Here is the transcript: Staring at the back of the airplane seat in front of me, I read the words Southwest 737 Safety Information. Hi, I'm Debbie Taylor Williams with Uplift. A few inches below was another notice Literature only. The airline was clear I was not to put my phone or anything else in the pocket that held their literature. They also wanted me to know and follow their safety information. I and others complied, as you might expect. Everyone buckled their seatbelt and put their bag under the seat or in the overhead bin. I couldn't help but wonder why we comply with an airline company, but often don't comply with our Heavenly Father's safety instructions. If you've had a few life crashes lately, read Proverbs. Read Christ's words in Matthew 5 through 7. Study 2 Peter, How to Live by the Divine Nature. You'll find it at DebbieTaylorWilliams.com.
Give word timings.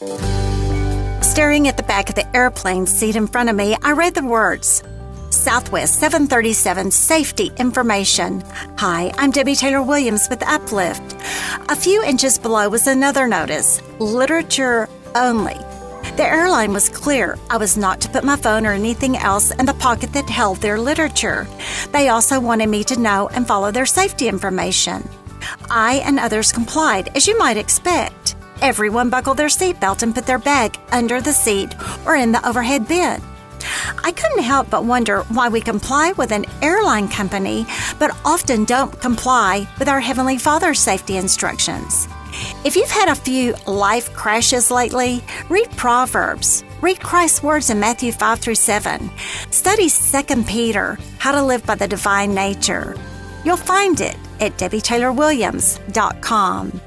Staring 0.00 1.68
at 1.68 1.76
the 1.76 1.84
back 1.86 2.08
of 2.08 2.14
the 2.14 2.34
airplane 2.34 2.86
seat 2.86 3.16
in 3.16 3.26
front 3.26 3.50
of 3.50 3.56
me, 3.56 3.76
I 3.82 3.92
read 3.92 4.14
the 4.14 4.24
words 4.24 4.82
Southwest 5.28 6.00
737 6.00 6.90
Safety 6.90 7.52
Information. 7.58 8.42
Hi, 8.78 9.12
I'm 9.18 9.30
Debbie 9.30 9.54
Taylor 9.54 9.82
Williams 9.82 10.26
with 10.30 10.42
Uplift. 10.42 11.16
A 11.68 11.76
few 11.76 12.02
inches 12.02 12.38
below 12.38 12.70
was 12.70 12.86
another 12.86 13.28
notice 13.28 13.82
Literature 13.98 14.88
only. 15.14 15.58
The 16.16 16.24
airline 16.24 16.72
was 16.72 16.88
clear 16.88 17.36
I 17.50 17.58
was 17.58 17.76
not 17.76 18.00
to 18.00 18.08
put 18.08 18.24
my 18.24 18.36
phone 18.36 18.64
or 18.64 18.72
anything 18.72 19.18
else 19.18 19.50
in 19.50 19.66
the 19.66 19.74
pocket 19.74 20.14
that 20.14 20.30
held 20.30 20.58
their 20.58 20.80
literature. 20.80 21.46
They 21.92 22.08
also 22.08 22.40
wanted 22.40 22.70
me 22.70 22.84
to 22.84 22.98
know 22.98 23.28
and 23.28 23.46
follow 23.46 23.70
their 23.70 23.84
safety 23.84 24.28
information. 24.28 25.06
I 25.68 25.96
and 26.06 26.18
others 26.18 26.52
complied, 26.52 27.14
as 27.14 27.28
you 27.28 27.36
might 27.38 27.58
expect. 27.58 28.34
Everyone 28.62 29.08
buckled 29.08 29.38
their 29.38 29.46
seatbelt 29.46 30.02
and 30.02 30.14
put 30.14 30.26
their 30.26 30.38
bag 30.38 30.76
under 30.92 31.18
the 31.20 31.32
seat 31.32 31.74
or 32.04 32.16
in 32.16 32.32
the 32.32 32.46
overhead 32.46 32.86
bin. 32.86 33.22
I 34.04 34.12
couldn't 34.12 34.42
help 34.42 34.68
but 34.68 34.84
wonder 34.84 35.20
why 35.30 35.48
we 35.48 35.62
comply 35.62 36.12
with 36.12 36.30
an 36.30 36.44
airline 36.60 37.08
company, 37.08 37.64
but 37.98 38.14
often 38.24 38.64
don't 38.64 39.00
comply 39.00 39.66
with 39.78 39.88
our 39.88 40.00
Heavenly 40.00 40.36
Father's 40.36 40.78
safety 40.78 41.16
instructions. 41.16 42.06
If 42.64 42.76
you've 42.76 42.90
had 42.90 43.08
a 43.08 43.14
few 43.14 43.54
life 43.66 44.12
crashes 44.12 44.70
lately, 44.70 45.24
read 45.48 45.70
Proverbs. 45.72 46.62
Read 46.82 47.00
Christ's 47.00 47.42
words 47.42 47.70
in 47.70 47.80
Matthew 47.80 48.12
5 48.12 48.40
through 48.40 48.56
7. 48.56 49.10
Study 49.50 49.88
2 49.88 50.44
Peter, 50.44 50.98
How 51.18 51.32
to 51.32 51.42
Live 51.42 51.64
by 51.66 51.76
the 51.76 51.88
Divine 51.88 52.34
Nature. 52.34 52.94
You'll 53.44 53.56
find 53.56 54.00
it 54.00 54.16
at 54.40 54.58
DebbieTaylorWilliams.com. 54.58 56.80